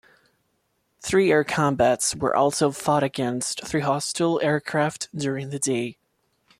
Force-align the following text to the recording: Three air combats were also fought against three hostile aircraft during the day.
Three 0.99 1.31
air 1.31 1.43
combats 1.43 2.15
were 2.15 2.35
also 2.35 2.71
fought 2.71 3.03
against 3.03 3.63
three 3.63 3.81
hostile 3.81 4.41
aircraft 4.41 5.09
during 5.15 5.51
the 5.51 5.59
day. 5.59 5.99